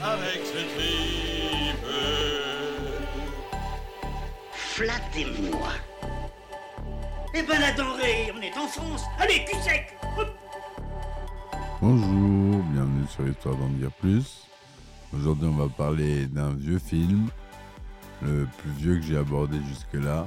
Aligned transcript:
avec 0.00 0.40
ce 0.44 0.58
tripe. 0.74 1.86
Flattez-moi. 4.52 5.68
Eh 7.34 7.42
ben 7.42 7.60
la 7.60 7.72
denrée, 7.72 8.32
on 8.36 8.42
est 8.42 8.56
en 8.56 8.66
France. 8.66 9.04
Allez, 9.20 9.44
cul 9.44 9.60
sec 9.62 9.96
Hop. 10.18 10.28
Bonjour, 11.80 12.62
bienvenue 12.72 13.06
sur 13.08 13.28
Histoire 13.28 13.56
d'en 13.56 13.68
dire 13.68 13.92
plus. 14.00 14.46
Aujourd'hui, 15.14 15.48
on 15.48 15.56
va 15.56 15.68
parler 15.68 16.26
d'un 16.26 16.50
vieux 16.50 16.78
film, 16.78 17.28
le 18.22 18.46
plus 18.58 18.70
vieux 18.72 18.96
que 18.96 19.02
j'ai 19.02 19.16
abordé 19.16 19.58
jusque-là. 19.68 20.26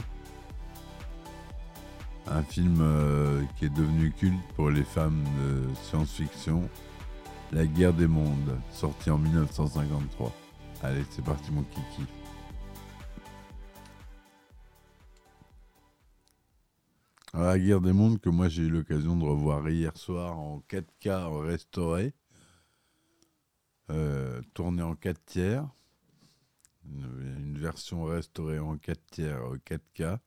Un 2.28 2.44
film 2.44 2.78
euh, 2.82 3.42
qui 3.58 3.66
est 3.66 3.74
devenu 3.74 4.12
culte 4.12 4.40
pour 4.56 4.70
les 4.70 4.84
fans 4.84 5.10
de 5.10 5.68
science-fiction, 5.84 6.70
La 7.54 7.68
guerre 7.68 7.94
des 7.94 8.08
mondes, 8.08 8.58
sorti 8.72 9.10
en 9.10 9.18
1953. 9.18 10.34
Allez, 10.84 11.04
c'est 11.10 11.24
parti 11.24 11.52
mon 11.52 11.64
kiki. 11.64 12.04
Alors, 17.34 17.48
la 17.48 17.60
guerre 17.60 17.82
des 17.82 17.92
mondes 17.92 18.22
que 18.22 18.30
moi 18.30 18.48
j'ai 18.48 18.64
eu 18.64 18.70
l'occasion 18.70 19.18
de 19.18 19.26
revoir 19.26 19.70
hier 19.70 19.96
soir 19.98 20.40
en 20.40 20.64
4K 20.70 21.42
restauré, 21.46 22.14
euh, 23.90 24.42
tourné 24.54 24.82
en 24.82 24.96
4 24.96 25.26
tiers, 25.26 25.68
une, 26.86 27.58
version 27.58 28.06
restaurée 28.06 28.60
en 28.60 28.78
4 28.78 29.06
tiers 29.12 29.46
euh, 29.46 29.58
4K 29.66 30.20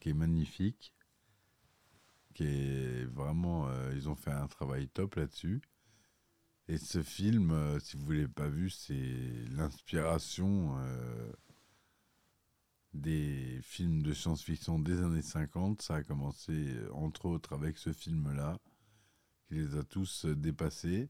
qui 0.00 0.10
est 0.10 0.14
magnifique, 0.14 0.92
qui 2.34 2.44
est 2.44 3.04
vraiment, 3.04 3.68
euh, 3.68 3.92
ils 3.94 4.08
ont 4.08 4.16
fait 4.16 4.32
un 4.32 4.48
travail 4.48 4.88
top 4.88 5.14
là-dessus. 5.14 5.62
Et 6.68 6.78
ce 6.78 7.00
film, 7.02 7.52
euh, 7.52 7.78
si 7.78 7.96
vous 7.96 8.10
ne 8.12 8.16
l'avez 8.16 8.28
pas 8.28 8.48
vu, 8.48 8.70
c'est 8.70 9.44
l'inspiration 9.50 10.76
euh, 10.78 11.32
des 12.92 13.60
films 13.62 14.02
de 14.02 14.12
science-fiction 14.12 14.80
des 14.80 15.00
années 15.00 15.22
50. 15.22 15.82
Ça 15.82 15.96
a 15.96 16.02
commencé, 16.02 16.52
euh, 16.52 16.92
entre 16.92 17.26
autres, 17.26 17.52
avec 17.54 17.78
ce 17.78 17.92
film-là, 17.92 18.58
qui 19.46 19.54
les 19.54 19.76
a 19.76 19.84
tous 19.84 20.26
dépassés. 20.26 21.08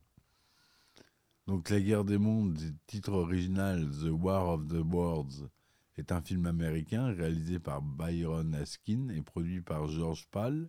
Donc, 1.46 1.70
La 1.70 1.80
guerre 1.80 2.04
des 2.04 2.18
mondes, 2.18 2.60
titre 2.86 3.12
original 3.12 3.88
The 3.88 4.10
War 4.10 4.48
of 4.48 4.68
the 4.68 4.82
Worlds, 4.84 5.48
est 5.96 6.12
un 6.12 6.20
film 6.20 6.44
américain 6.44 7.14
réalisé 7.14 7.58
par 7.58 7.80
Byron 7.80 8.54
Askin 8.54 9.08
et 9.08 9.22
produit 9.22 9.62
par 9.62 9.88
George 9.88 10.28
Pal, 10.30 10.68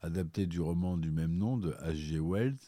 adapté 0.00 0.46
du 0.46 0.60
roman 0.60 0.96
du 0.96 1.12
même 1.12 1.36
nom 1.36 1.56
de 1.56 1.70
H.G. 1.74 2.18
Wells 2.18 2.58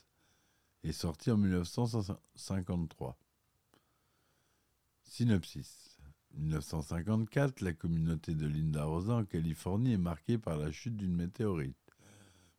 et 0.83 0.93
sorti 0.93 1.31
en 1.31 1.37
1953. 1.37 3.19
Synopsis. 5.05 5.99
1954, 6.35 7.61
la 7.61 7.73
communauté 7.73 8.35
de 8.35 8.47
Linda 8.47 8.85
Rosa 8.85 9.15
en 9.15 9.25
Californie 9.25 9.95
est 9.95 9.99
marquée 9.99 10.39
par 10.39 10.57
la 10.57 10.71
chute 10.71 10.97
d'une 10.97 11.15
météorite, 11.15 11.77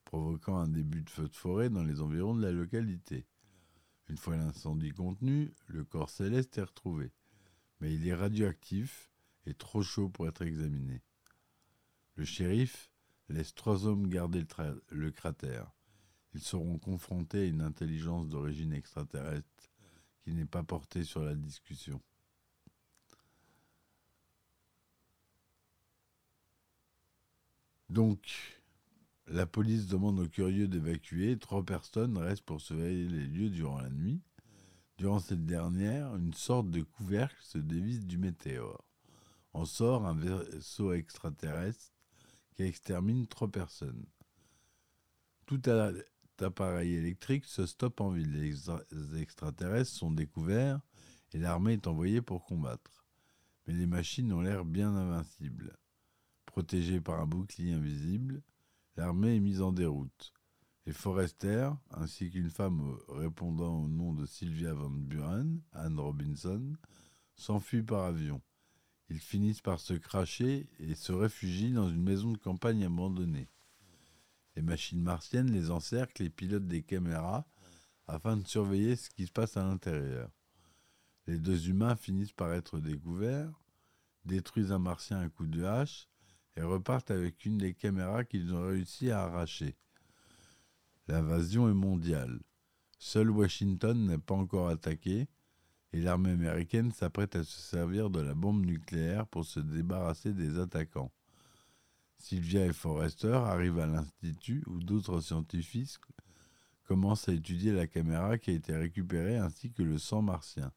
provoquant 0.04 0.58
un 0.58 0.68
début 0.68 1.02
de 1.02 1.10
feu 1.10 1.30
de 1.30 1.36
forêt 1.36 1.70
dans 1.70 1.84
les 1.84 2.02
environs 2.02 2.36
de 2.36 2.42
la 2.42 2.52
localité. 2.52 3.26
Une 4.10 4.18
fois 4.18 4.36
l'incendie 4.36 4.92
contenu, 4.92 5.54
le 5.68 5.86
corps 5.86 6.10
céleste 6.10 6.58
est 6.58 6.64
retrouvé, 6.64 7.14
mais 7.80 7.94
il 7.94 8.06
est 8.08 8.14
radioactif 8.14 9.10
et 9.46 9.54
trop 9.54 9.84
chaud 9.84 10.10
pour 10.10 10.28
être 10.28 10.42
examiné. 10.42 11.02
Le 12.16 12.26
shérif 12.26 12.92
laisse 13.30 13.56
trois 13.56 13.88
hommes 13.88 14.08
garder 14.08 14.46
le, 14.58 14.84
le 14.90 15.12
cratère. 15.12 15.72
Ils 16.34 16.42
seront 16.42 16.78
confrontés 16.78 17.42
à 17.42 17.46
une 17.46 17.62
intelligence 17.62 18.28
d'origine 18.30 18.74
extraterrestre 18.74 19.70
qui 20.24 20.34
n'est 20.34 20.46
pas 20.46 20.64
portée 20.64 21.04
sur 21.04 21.24
la 21.24 21.36
discussion. 21.36 22.02
Donc, 27.90 28.62
la 29.28 29.46
police 29.46 29.88
demande 29.88 30.20
aux 30.20 30.28
curieux 30.28 30.68
d'évacuer. 30.68 31.38
Trois 31.38 31.64
personnes 31.64 32.18
restent 32.18 32.46
pour 32.46 32.62
surveiller 32.62 33.08
les 33.08 33.28
lieux 33.28 33.50
durant 33.50 33.82
la 33.82 33.90
nuit. 33.90 34.22
Durant 34.98 35.20
cette 35.20 35.46
dernière, 35.46 36.16
une 36.16 36.34
sorte 36.34 36.70
de 36.70 36.82
couvercle 36.84 37.42
se 37.42 37.58
dévisse 37.58 38.06
du 38.06 38.18
météore. 38.18 38.84
En 39.54 39.66
sort 39.66 40.06
un 40.06 40.16
vaisseau 40.16 40.94
extraterrestre 40.94 41.92
qui 42.56 42.64
extermine 42.64 43.28
trois 43.28 43.50
personnes. 43.50 44.06
Tout 45.46 45.62
a- 45.66 45.92
appareil 46.44 46.94
électrique 46.94 47.46
se 47.46 47.66
stoppe 47.66 48.02
en 48.02 48.10
ville. 48.10 48.32
Les 48.32 48.50
extra- 48.50 48.84
les 48.92 49.22
extraterrestres 49.22 49.92
sont 49.92 50.12
découverts 50.12 50.80
et 51.34 51.38
l'armée 51.40 51.74
est 51.74 51.88
envoyée 51.88 52.22
pour 52.22 52.46
combattre. 52.46 53.06
Mais 53.66 53.74
les 53.74 53.86
machines 53.86 54.32
ont 54.34 54.42
l'air 54.42 54.66
bien 54.66 54.96
invincibles. 54.96 55.78
Protégées 56.46 57.00
par 57.02 57.22
un 57.22 57.28
bouclier 57.28 57.74
invisible, 57.74 58.42
l'armée 58.98 59.36
est 59.36 59.40
mise 59.40 59.62
en 59.62 59.72
déroute. 59.72 60.34
Les 60.86 60.94
Forester, 60.94 61.70
ainsi 61.92 62.32
qu'une 62.32 62.50
femme 62.50 62.98
répondant 63.08 63.84
au 63.84 63.88
nom 63.88 64.14
de 64.14 64.26
Sylvia 64.26 64.74
Van 64.74 64.90
Buren, 64.90 65.62
Anne 65.74 66.00
Robinson, 66.00 66.74
s'enfuient 67.36 67.84
par 67.84 68.06
avion. 68.06 68.42
Ils 69.10 69.20
finissent 69.20 69.62
par 69.62 69.80
se 69.80 69.94
cracher 69.94 70.68
et 70.80 70.96
se 70.96 71.12
réfugient 71.12 71.74
dans 71.74 71.90
une 71.90 72.02
maison 72.02 72.32
de 72.32 72.38
campagne 72.38 72.84
abandonnée. 72.86 73.48
Les 74.56 74.62
machines 74.62 75.02
martiennes 75.02 75.52
les 75.52 75.72
encerclent 75.72 76.24
et 76.24 76.30
pilotent 76.30 76.68
des 76.68 76.84
caméras 76.84 77.46
afin 78.08 78.38
de 78.38 78.46
surveiller 78.46 78.96
ce 78.96 79.10
qui 79.10 79.26
se 79.26 79.32
passe 79.32 79.58
à 79.58 79.64
l'intérieur. 79.64 80.30
Les 81.28 81.38
deux 81.38 81.70
humains 81.70 81.96
finissent 81.96 82.34
par 82.34 82.54
être 82.54 82.80
découverts, 82.80 83.52
détruisent 84.26 84.72
un 84.72 84.80
martien 84.80 85.20
à 85.20 85.30
coups 85.30 85.50
de 85.50 85.64
hache 85.64 86.10
et 86.58 86.62
repartent 86.62 87.12
avec 87.12 87.46
une 87.46 87.58
des 87.58 87.74
caméras 87.74 88.26
qu'ils 88.26 88.54
ont 88.54 88.68
réussi 88.68 89.12
à 89.12 89.22
arracher. 89.22 89.78
L'invasion 91.08 91.70
est 91.70 91.74
mondiale. 91.74 92.40
Seul 93.00 93.30
Washington 93.30 94.06
n'est 94.06 94.18
pas 94.18 94.36
encore 94.36 94.70
attaqué 94.70 95.28
et 95.94 96.02
l'armée 96.02 96.32
américaine 96.32 96.92
s'apprête 96.92 97.36
à 97.36 97.44
se 97.44 97.60
servir 97.60 98.10
de 98.10 98.22
la 98.22 98.34
bombe 98.34 98.66
nucléaire 98.66 99.28
pour 99.28 99.46
se 99.46 99.60
débarrasser 99.60 100.34
des 100.34 100.60
attaquants. 100.60 101.12
Sylvia 102.22 102.68
et 102.68 102.74
Forrester 102.74 103.34
arrivent 103.34 103.80
à 103.80 103.88
l'Institut 103.88 104.64
où 104.68 104.80
d'autres 104.80 105.22
scientifiques 105.22 105.98
commencent 106.84 107.28
à 107.28 107.34
étudier 107.34 107.72
la 107.74 107.88
caméra 107.88 108.38
qui 108.38 108.52
a 108.52 108.54
été 108.54 108.76
récupérée 108.76 109.38
ainsi 109.38 109.72
que 109.72 109.82
le 109.82 109.98
sang 109.98 110.22
martien. 110.22 110.72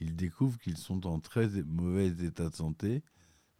Ils 0.00 0.16
découvrent 0.16 0.58
qu'ils 0.58 0.76
sont 0.76 1.06
en 1.06 1.20
très 1.20 1.48
mauvais 1.62 2.08
état 2.08 2.50
de 2.50 2.54
santé, 2.54 3.04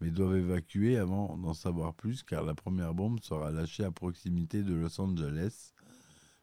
mais 0.00 0.10
doivent 0.10 0.37
évacuer 0.37 0.98
avant 0.98 1.37
d'en 1.37 1.54
savoir 1.54 1.94
plus 1.94 2.25
car 2.25 2.42
la 2.42 2.54
première 2.54 2.94
bombe 2.94 3.20
sera 3.20 3.53
lâchée 3.53 3.84
à 3.84 3.92
proximité 3.92 4.64
de 4.64 4.75
Los 4.75 5.00
Angeles, 5.00 5.72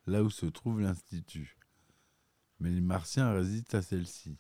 là 0.08 0.24
où 0.24 0.30
se 0.30 0.46
trouve 0.46 0.80
l'Institut. 0.80 1.58
Mais 2.62 2.70
les 2.70 2.82
Martiens 2.82 3.34
résistent 3.34 3.76
à 3.76 3.82
celle-ci. 3.82 4.38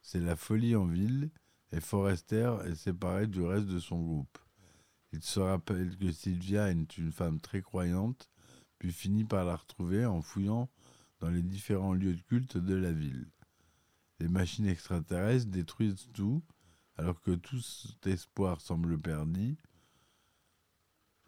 C'est 0.00 0.20
la 0.20 0.36
folie 0.36 0.76
en 0.76 0.86
ville 0.86 1.30
et 1.72 1.80
Forrester 1.80 2.56
est 2.64 2.74
séparé 2.74 3.26
du 3.26 3.42
reste 3.42 3.66
de 3.66 3.78
son 3.78 4.00
groupe. 4.02 4.38
Il 5.12 5.22
se 5.22 5.40
rappelle 5.40 5.96
que 5.96 6.10
Sylvia 6.10 6.70
est 6.70 6.96
une 6.96 7.12
femme 7.12 7.40
très 7.40 7.62
croyante, 7.62 8.30
puis 8.78 8.92
finit 8.92 9.24
par 9.24 9.44
la 9.44 9.56
retrouver 9.56 10.06
en 10.06 10.22
fouillant 10.22 10.68
dans 11.20 11.28
les 11.28 11.42
différents 11.42 11.92
lieux 11.92 12.14
de 12.14 12.22
culte 12.22 12.56
de 12.56 12.74
la 12.74 12.92
ville. 12.92 13.28
Les 14.18 14.28
machines 14.28 14.66
extraterrestres 14.66 15.50
détruisent 15.50 16.08
tout, 16.12 16.42
alors 16.96 17.20
que 17.20 17.32
tout 17.32 17.60
espoir 18.04 18.60
semble 18.60 18.98
perdu. 18.98 19.56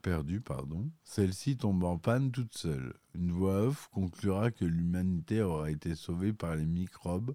Perdu, 0.03 0.41
pardon. 0.41 0.91
Celle-ci 1.05 1.57
tombe 1.57 1.85
en 1.85 1.99
panne 1.99 2.31
toute 2.31 2.57
seule. 2.57 2.95
Une 3.15 3.33
voix 3.33 3.63
off 3.63 3.89
conclura 3.89 4.51
que 4.51 4.65
l'humanité 4.65 5.41
aura 5.41 5.71
été 5.71 5.95
sauvée 5.95 6.33
par 6.33 6.57
les 6.57 6.67
microbes 6.67 7.35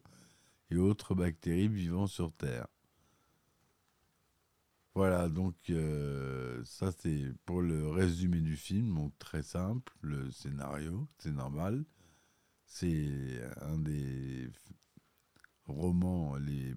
et 0.70 0.78
autres 0.78 1.16
bactéries 1.16 1.68
vivant 1.68 2.08
sur 2.08 2.32
Terre. 2.32 2.68
Voilà, 4.96 5.30
donc 5.30 5.56
euh, 5.70 6.64
ça 6.66 6.92
c'est 6.92 7.34
pour 7.46 7.62
le 7.62 7.88
résumé 7.90 8.42
du 8.42 8.56
film, 8.58 8.94
donc 8.96 9.18
très 9.20 9.44
simple, 9.44 9.94
le 10.02 10.30
scénario, 10.32 11.08
c'est 11.20 11.32
normal. 11.32 11.86
C'est 12.66 13.42
un 13.62 13.80
des 13.80 14.50
romans 15.68 16.36
les, 16.38 16.76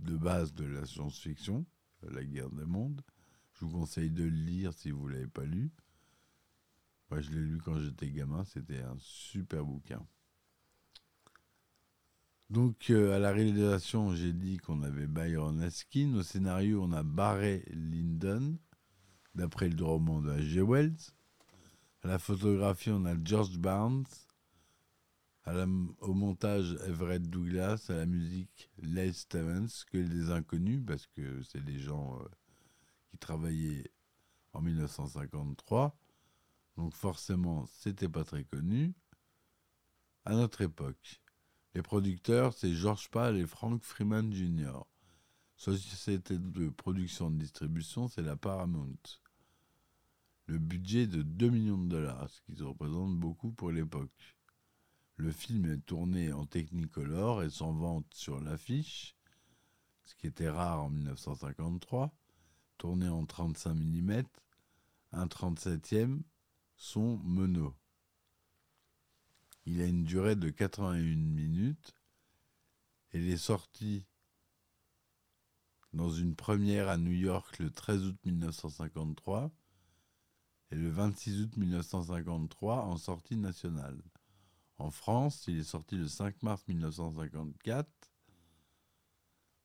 de 0.00 0.16
base 0.16 0.54
de 0.54 0.64
la 0.64 0.86
science-fiction, 0.86 1.66
La 2.02 2.24
guerre 2.24 2.50
des 2.50 2.64
mondes. 2.66 3.02
Je 3.54 3.64
vous 3.64 3.72
conseille 3.72 4.10
de 4.10 4.24
le 4.24 4.30
lire 4.30 4.72
si 4.74 4.90
vous 4.90 5.08
ne 5.08 5.14
l'avez 5.14 5.28
pas 5.28 5.44
lu. 5.44 5.70
Moi, 7.10 7.20
je 7.20 7.30
l'ai 7.30 7.40
lu 7.40 7.60
quand 7.64 7.78
j'étais 7.78 8.10
gamin, 8.10 8.44
c'était 8.44 8.80
un 8.80 8.96
super 8.98 9.64
bouquin. 9.64 10.04
Donc, 12.52 12.90
euh, 12.90 13.16
à 13.16 13.18
la 13.18 13.32
réalisation, 13.32 14.14
j'ai 14.14 14.34
dit 14.34 14.58
qu'on 14.58 14.82
avait 14.82 15.06
Byron 15.06 15.62
Askin. 15.62 16.12
Au 16.16 16.22
scénario, 16.22 16.82
on 16.82 16.92
a 16.92 17.02
Barry 17.02 17.62
Lyndon, 17.68 18.58
d'après 19.34 19.70
le 19.70 19.82
roman 19.82 20.20
de 20.20 20.30
H.G. 20.32 20.60
Wells. 20.60 21.14
À 22.02 22.08
la 22.08 22.18
photographie, 22.18 22.90
on 22.90 23.06
a 23.06 23.14
George 23.24 23.56
Barnes. 23.56 24.04
Au 25.46 26.12
montage, 26.12 26.76
Everett 26.86 27.22
Douglas. 27.22 27.86
À 27.88 27.94
la 27.94 28.04
musique, 28.04 28.70
Les 28.76 29.14
Stevens, 29.14 29.70
que 29.90 29.96
des 29.96 30.30
inconnus, 30.30 30.82
parce 30.86 31.06
que 31.06 31.42
c'est 31.44 31.64
des 31.64 31.78
gens 31.78 32.20
euh, 32.20 32.28
qui 33.08 33.16
travaillaient 33.16 33.90
en 34.52 34.60
1953. 34.60 35.96
Donc 36.76 36.94
forcément, 36.94 37.64
c'était 37.64 38.10
pas 38.10 38.24
très 38.24 38.44
connu. 38.44 38.92
À 40.26 40.34
notre 40.34 40.60
époque, 40.60 41.21
les 41.74 41.82
producteurs, 41.82 42.52
c'est 42.52 42.74
George 42.74 43.08
Pal 43.10 43.36
et 43.36 43.46
Frank 43.46 43.82
Freeman 43.82 44.32
Jr. 44.32 44.84
Société 45.56 46.38
de 46.38 46.68
production 46.68 47.30
et 47.30 47.34
de 47.34 47.38
distribution, 47.38 48.08
c'est 48.08 48.22
la 48.22 48.36
Paramount. 48.36 48.98
Le 50.46 50.58
budget 50.58 51.06
de 51.06 51.22
2 51.22 51.50
millions 51.50 51.78
de 51.78 51.88
dollars, 51.88 52.28
ce 52.28 52.40
qui 52.42 52.62
représente 52.62 53.16
beaucoup 53.16 53.52
pour 53.52 53.70
l'époque. 53.70 54.36
Le 55.16 55.30
film 55.30 55.66
est 55.66 55.86
tourné 55.86 56.32
en 56.32 56.46
Technicolor 56.46 57.42
et 57.42 57.50
s'en 57.50 57.72
vante 57.72 58.06
sur 58.12 58.40
l'affiche, 58.40 59.16
ce 60.02 60.14
qui 60.16 60.26
était 60.26 60.50
rare 60.50 60.82
en 60.82 60.90
1953. 60.90 62.12
Tourné 62.76 63.08
en 63.08 63.24
35 63.24 63.74
mm, 63.74 64.22
un 65.12 65.26
37e, 65.26 66.20
son 66.76 67.18
mono. 67.18 67.76
Il 69.64 69.80
a 69.80 69.86
une 69.86 70.04
durée 70.04 70.36
de 70.36 70.50
81 70.50 70.98
minutes 71.14 71.94
et 73.12 73.18
il 73.18 73.30
est 73.30 73.36
sorti 73.36 74.06
dans 75.92 76.10
une 76.10 76.34
première 76.34 76.88
à 76.88 76.96
New 76.96 77.12
York 77.12 77.58
le 77.58 77.70
13 77.70 78.06
août 78.06 78.16
1953 78.24 79.50
et 80.70 80.74
le 80.74 80.88
26 80.88 81.42
août 81.42 81.56
1953 81.56 82.84
en 82.84 82.96
sortie 82.96 83.36
nationale. 83.36 84.02
En 84.78 84.90
France, 84.90 85.44
il 85.46 85.58
est 85.58 85.64
sorti 85.64 85.96
le 85.96 86.08
5 86.08 86.42
mars 86.42 86.66
1954. 86.66 87.88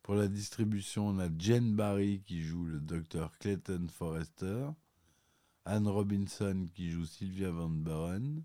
Pour 0.03 0.15
la 0.15 0.27
distribution, 0.27 1.07
on 1.07 1.19
a 1.19 1.29
Jane 1.37 1.75
Barry 1.75 2.21
qui 2.21 2.43
joue 2.43 2.65
le 2.65 2.79
docteur 2.79 3.37
Clayton 3.39 3.87
Forrester, 3.89 4.67
Anne 5.65 5.87
Robinson 5.87 6.67
qui 6.75 6.91
joue 6.91 7.05
Sylvia 7.05 7.49
Van 7.51 7.69
Buren, 7.69 8.43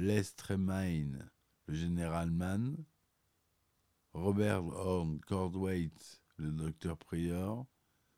Les 0.00 0.24
Tremaine, 0.34 1.30
le 1.66 1.74
général 1.74 2.30
Mann, 2.30 2.74
Robert 4.14 4.64
Horn 4.64 5.20
Cordwaite, 5.20 6.22
le 6.38 6.52
docteur 6.52 6.96
Prior, 6.96 7.66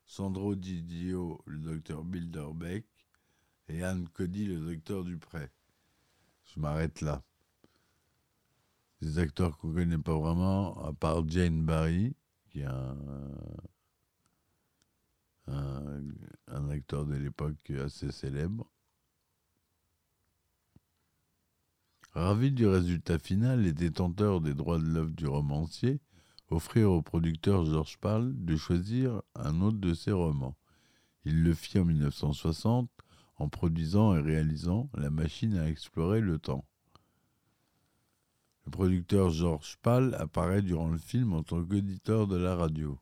Sandro 0.04 0.54
Didio, 0.54 1.42
le 1.44 1.58
docteur 1.58 2.04
Bilderbeck, 2.04 2.86
et 3.66 3.82
Anne 3.82 4.08
Cody, 4.10 4.46
le 4.46 4.60
docteur 4.60 5.02
Dupré. 5.02 5.50
Je 6.44 6.60
m'arrête 6.60 7.00
là. 7.00 7.24
Des 9.00 9.18
acteurs 9.18 9.58
qu'on 9.58 9.70
ne 9.70 9.74
connaît 9.74 9.98
pas 9.98 10.16
vraiment, 10.16 10.80
à 10.84 10.92
part 10.92 11.28
Jane 11.28 11.66
Barry, 11.66 12.14
qui 12.50 12.60
est 12.60 12.64
un, 12.64 12.96
un 15.48 16.68
acteur 16.70 17.06
de 17.06 17.16
l'époque 17.16 17.70
assez 17.70 18.12
célèbre. 18.12 18.70
Ravi 22.14 22.52
du 22.52 22.66
résultat 22.66 23.18
final, 23.18 23.62
les 23.62 23.72
détenteurs 23.72 24.42
des 24.42 24.52
droits 24.52 24.78
de 24.78 24.84
l'œuvre 24.84 25.12
du 25.12 25.26
romancier 25.26 25.98
offrirent 26.50 26.92
au 26.92 27.00
producteur 27.00 27.64
George 27.64 27.96
Pal 27.98 28.34
de 28.36 28.54
choisir 28.54 29.22
un 29.34 29.62
autre 29.62 29.78
de 29.78 29.94
ses 29.94 30.12
romans. 30.12 30.54
Il 31.24 31.42
le 31.42 31.54
fit 31.54 31.78
en 31.78 31.86
1960 31.86 32.90
en 33.36 33.48
produisant 33.48 34.14
et 34.14 34.20
réalisant 34.20 34.90
La 34.94 35.08
machine 35.08 35.56
à 35.56 35.70
explorer 35.70 36.20
le 36.20 36.38
temps. 36.38 36.66
Le 38.66 38.70
producteur 38.70 39.30
George 39.30 39.78
Pal 39.80 40.14
apparaît 40.16 40.62
durant 40.62 40.90
le 40.90 40.98
film 40.98 41.32
en 41.32 41.42
tant 41.42 41.64
qu'auditeur 41.64 42.26
de 42.26 42.36
la 42.36 42.54
radio. 42.54 43.00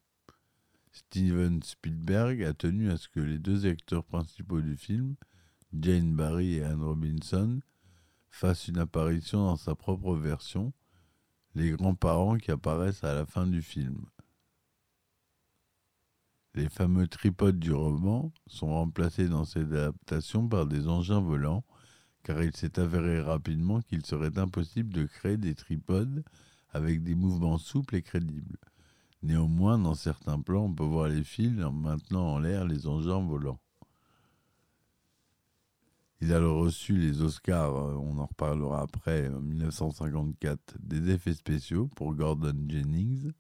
Steven 0.92 1.62
Spielberg 1.64 2.44
a 2.44 2.52
tenu 2.52 2.90
à 2.90 2.96
ce 2.96 3.08
que 3.08 3.20
les 3.20 3.40
deux 3.40 3.66
acteurs 3.66 4.04
principaux 4.04 4.60
du 4.60 4.76
film, 4.76 5.16
Jane 5.72 6.14
Barry 6.14 6.54
et 6.54 6.64
Anne 6.64 6.82
Robinson, 6.82 7.60
fassent 8.30 8.68
une 8.68 8.78
apparition 8.78 9.44
dans 9.44 9.56
sa 9.56 9.74
propre 9.74 10.14
version, 10.14 10.72
les 11.54 11.70
grands-parents 11.72 12.36
qui 12.36 12.50
apparaissent 12.50 13.04
à 13.04 13.14
la 13.14 13.26
fin 13.26 13.46
du 13.46 13.62
film. 13.62 14.06
Les 16.54 16.68
fameux 16.68 17.06
tripodes 17.06 17.58
du 17.58 17.72
roman 17.72 18.32
sont 18.46 18.68
remplacés 18.68 19.28
dans 19.28 19.44
cette 19.44 19.72
adaptation 19.72 20.48
par 20.48 20.66
des 20.66 20.88
engins 20.88 21.20
volants, 21.20 21.64
car 22.24 22.42
il 22.42 22.56
s'est 22.56 22.78
avéré 22.78 23.20
rapidement 23.20 23.80
qu'il 23.80 24.04
serait 24.04 24.36
impossible 24.38 24.92
de 24.92 25.04
créer 25.04 25.36
des 25.36 25.54
tripodes 25.54 26.24
avec 26.70 27.02
des 27.02 27.14
mouvements 27.14 27.58
souples 27.58 27.96
et 27.96 28.02
crédibles. 28.02 28.58
Néanmoins, 29.22 29.78
dans 29.78 29.94
certains 29.94 30.40
plans, 30.40 30.64
on 30.64 30.74
peut 30.74 30.84
voir 30.84 31.08
les 31.08 31.24
fils 31.24 31.62
en 31.62 31.72
maintenant 31.72 32.34
en 32.34 32.38
l'air 32.38 32.64
les 32.64 32.86
engins 32.86 33.20
volants. 33.20 33.60
Il 36.22 36.34
a 36.34 36.38
reçu 36.38 36.98
les 36.98 37.22
Oscars, 37.22 37.74
euh, 37.74 37.94
on 37.94 38.18
en 38.18 38.26
reparlera 38.26 38.82
après, 38.82 39.28
en 39.28 39.40
1954, 39.40 40.76
des 40.78 41.10
effets 41.10 41.32
spéciaux 41.32 41.88
pour 41.96 42.14
Gordon 42.14 42.54
Jennings. 42.68 43.32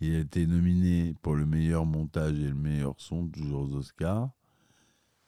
Il 0.00 0.14
a 0.16 0.18
été 0.18 0.46
nominé 0.46 1.14
pour 1.22 1.34
le 1.34 1.46
meilleur 1.46 1.86
montage 1.86 2.38
et 2.38 2.48
le 2.48 2.54
meilleur 2.54 2.94
son, 2.98 3.26
toujours 3.28 3.62
aux 3.62 3.76
Oscars. 3.76 4.30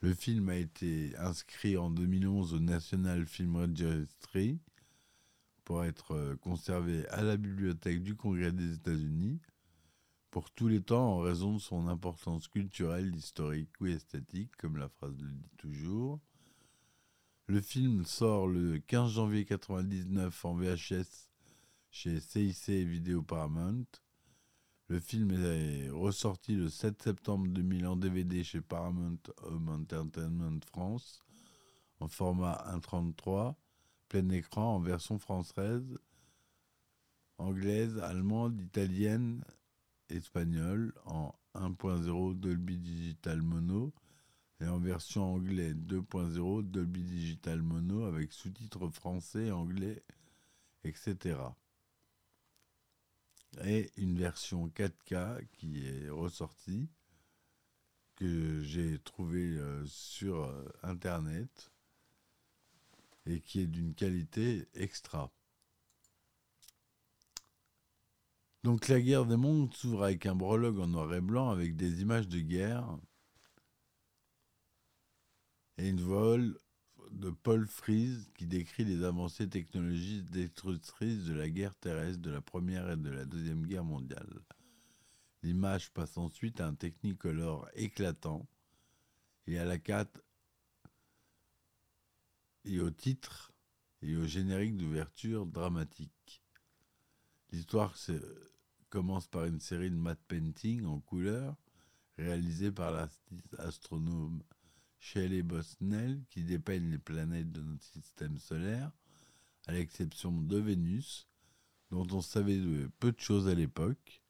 Le 0.01 0.13
film 0.13 0.49
a 0.49 0.55
été 0.55 1.15
inscrit 1.17 1.77
en 1.77 1.89
2011 1.89 2.53
au 2.53 2.59
National 2.59 3.25
Film 3.25 3.55
Registry 3.55 4.59
pour 5.63 5.83
être 5.83 6.11
euh, 6.11 6.35
conservé 6.35 7.07
à 7.09 7.23
la 7.23 7.37
bibliothèque 7.37 8.03
du 8.03 8.15
Congrès 8.15 8.51
des 8.51 8.75
États-Unis 8.75 9.39
pour 10.37 10.51
tous 10.51 10.67
les 10.67 10.83
temps 10.83 11.13
en 11.13 11.17
raison 11.17 11.55
de 11.55 11.59
son 11.59 11.87
importance 11.87 12.47
culturelle, 12.47 13.15
historique 13.15 13.71
ou 13.81 13.87
esthétique, 13.87 14.55
comme 14.57 14.77
la 14.77 14.87
phrase 14.87 15.17
le 15.19 15.31
dit 15.31 15.49
toujours. 15.57 16.19
Le 17.47 17.59
film 17.59 18.05
sort 18.05 18.45
le 18.45 18.77
15 18.77 19.13
janvier 19.13 19.47
1999 19.49 20.45
en 20.45 20.53
VHS 20.53 21.31
chez 21.89 22.19
CIC 22.19 22.69
Vidéo 22.87 23.23
Paramount. 23.23 23.87
Le 24.89 24.99
film 24.99 25.31
est 25.31 25.89
ressorti 25.89 26.53
le 26.53 26.69
7 26.69 27.01
septembre 27.01 27.47
2000 27.47 27.87
en 27.87 27.95
DVD 27.95 28.43
chez 28.43 28.61
Paramount 28.61 29.17
Home 29.41 29.69
Entertainment 29.69 30.59
France 30.67 31.23
en 31.99 32.07
format 32.07 32.63
1.33, 32.75 33.55
plein 34.07 34.29
écran 34.29 34.75
en 34.75 34.79
version 34.81 35.17
française, 35.17 35.97
anglaise, 37.39 37.97
allemande, 37.97 38.61
italienne, 38.61 39.43
espagnole 40.09 40.93
en 41.05 41.33
1.0 41.55 42.39
Dolby 42.39 42.77
Digital 42.77 43.41
Mono 43.41 43.93
et 44.59 44.67
en 44.67 44.79
version 44.79 45.35
anglais 45.35 45.73
2.0 45.73 46.63
Dolby 46.63 47.03
Digital 47.03 47.61
Mono 47.61 48.05
avec 48.05 48.33
sous-titres 48.33 48.89
français, 48.89 49.51
anglais, 49.51 50.03
etc. 50.83 51.39
Et 53.63 53.91
une 53.97 54.17
version 54.17 54.67
4K 54.69 55.45
qui 55.53 55.85
est 55.85 56.09
ressortie, 56.09 56.89
que 58.15 58.61
j'ai 58.63 58.97
trouvée 58.99 59.57
euh, 59.57 59.85
sur 59.85 60.43
euh, 60.43 60.65
Internet 60.81 61.71
et 63.27 63.39
qui 63.41 63.61
est 63.61 63.67
d'une 63.67 63.93
qualité 63.93 64.67
extra. 64.73 65.31
Donc 68.67 68.89
la 68.89 68.99
guerre 68.99 69.25
des 69.25 69.37
mondes 69.37 69.73
s'ouvre 69.73 70.03
avec 70.03 70.25
un 70.25 70.35
prologue 70.35 70.79
en 70.79 70.87
noir 70.87 71.13
et 71.13 71.21
blanc 71.21 71.51
avec 71.51 71.77
des 71.77 72.01
images 72.01 72.27
de 72.27 72.41
guerre 72.41 72.97
et 75.77 75.87
une 75.87 76.01
vol 76.01 76.59
de 77.11 77.29
Paul 77.29 77.65
Fries 77.65 78.27
qui 78.35 78.45
décrit 78.45 78.83
les 78.83 79.05
avancées 79.05 79.47
technologiques 79.47 80.29
destructrices 80.31 81.23
de 81.23 81.33
la 81.33 81.49
guerre 81.49 81.75
terrestre 81.75 82.19
de 82.19 82.29
la 82.29 82.41
Première 82.41 82.91
et 82.91 82.97
de 82.97 83.09
la 83.09 83.23
Deuxième 83.23 83.65
Guerre 83.65 83.85
mondiale. 83.85 84.41
L'image 85.43 85.89
passe 85.91 86.17
ensuite 86.17 86.59
à 86.59 86.67
un 86.67 86.75
technicolor 86.75 87.69
éclatant 87.73 88.45
et 89.45 89.57
à 89.59 89.63
la 89.63 89.77
4 89.77 90.21
et 92.65 92.81
au 92.81 92.91
titre 92.91 93.53
et 94.01 94.17
au 94.17 94.25
générique 94.25 94.75
d'ouverture 94.75 95.45
dramatique. 95.45 96.43
L'histoire 97.53 97.95
se- 97.95 98.56
commence 98.89 99.27
par 99.27 99.45
une 99.45 99.59
série 99.59 99.89
de 99.89 99.95
matte 99.95 100.23
painting 100.27 100.85
en 100.85 100.99
couleur 100.99 101.55
réalisée 102.17 102.71
par 102.71 102.91
l'artiste 102.91 103.55
astronome 103.59 104.41
Shelley 104.99 105.43
Bosnell 105.43 106.23
qui 106.29 106.43
dépeigne 106.43 106.89
les 106.89 106.97
planètes 106.97 107.51
de 107.51 107.61
notre 107.61 107.83
système 107.83 108.37
solaire, 108.37 108.91
à 109.67 109.73
l'exception 109.73 110.31
de 110.31 110.57
Vénus, 110.57 111.27
dont 111.91 112.07
on 112.11 112.21
savait 112.21 112.59
peu 112.99 113.11
de 113.11 113.19
choses 113.19 113.47
à 113.47 113.53
l'époque. 113.53 114.21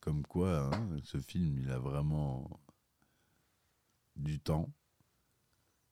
Comme 0.00 0.24
quoi, 0.26 0.74
hein, 0.74 0.88
ce 1.04 1.18
film, 1.18 1.58
il 1.58 1.70
a 1.70 1.78
vraiment 1.78 2.60
du 4.16 4.38
temps. 4.38 4.70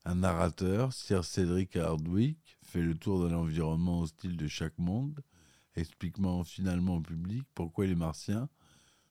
Un 0.04 0.16
narrateur, 0.16 0.92
Sir 0.92 1.24
Cedric 1.24 1.76
Hardwick, 1.76 2.58
fait 2.62 2.82
le 2.82 2.96
tour 2.96 3.22
de 3.22 3.28
l'environnement 3.28 4.00
hostile 4.00 4.36
de 4.36 4.46
chaque 4.46 4.78
monde, 4.78 5.20
expliquant 5.76 6.44
finalement 6.44 6.96
au 6.96 7.00
public 7.00 7.44
pourquoi 7.54 7.86
les 7.86 7.94
Martiens 7.94 8.48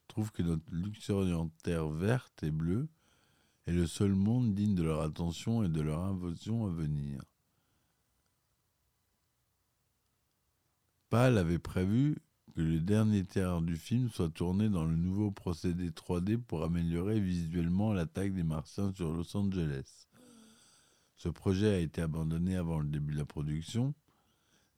trouvent 0.07 0.31
que 0.31 0.43
notre 0.43 0.69
luxuriante 0.71 1.51
terre 1.63 1.89
verte 1.89 2.43
et 2.43 2.51
bleue 2.51 2.87
est 3.65 3.71
le 3.71 3.87
seul 3.87 4.13
monde 4.13 4.53
digne 4.53 4.75
de 4.75 4.83
leur 4.83 5.01
attention 5.01 5.63
et 5.63 5.69
de 5.69 5.81
leur 5.81 6.03
invasion 6.03 6.65
à 6.65 6.69
venir. 6.69 7.21
Pal 11.09 11.37
avait 11.37 11.59
prévu 11.59 12.17
que 12.55 12.61
le 12.61 12.79
dernier 12.79 13.25
tiers 13.25 13.61
du 13.61 13.75
film 13.75 14.09
soit 14.09 14.29
tourné 14.29 14.69
dans 14.69 14.85
le 14.85 14.95
nouveau 14.95 15.31
procédé 15.31 15.89
3D 15.89 16.37
pour 16.37 16.63
améliorer 16.63 17.19
visuellement 17.19 17.93
l'attaque 17.93 18.33
des 18.33 18.43
Martiens 18.43 18.93
sur 18.93 19.11
Los 19.11 19.35
Angeles. 19.35 20.07
Ce 21.17 21.29
projet 21.29 21.75
a 21.75 21.79
été 21.79 22.01
abandonné 22.01 22.55
avant 22.55 22.79
le 22.79 22.87
début 22.87 23.13
de 23.13 23.19
la 23.19 23.25
production. 23.25 23.93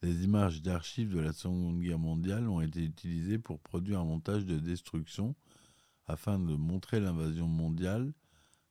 Des 0.02 0.24
images 0.24 0.62
d'archives 0.62 1.10
de 1.10 1.20
la 1.20 1.34
Seconde 1.34 1.82
Guerre 1.82 1.98
mondiale 1.98 2.48
ont 2.48 2.62
été 2.62 2.84
utilisées 2.84 3.40
pour 3.40 3.60
produire 3.60 4.00
un 4.00 4.06
montage 4.06 4.46
de 4.46 4.60
destruction 4.60 5.36
afin 6.06 6.38
de 6.38 6.56
montrer 6.56 7.00
l'invasion 7.00 7.48
mondiale 7.48 8.14